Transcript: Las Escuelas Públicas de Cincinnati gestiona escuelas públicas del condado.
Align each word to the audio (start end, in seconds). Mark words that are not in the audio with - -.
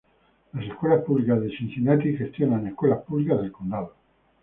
Las 0.53 0.65
Escuelas 0.65 1.03
Públicas 1.03 1.39
de 1.39 1.55
Cincinnati 1.55 2.17
gestiona 2.17 2.67
escuelas 2.67 3.03
públicas 3.03 3.39
del 3.39 3.51
condado. 3.51 3.93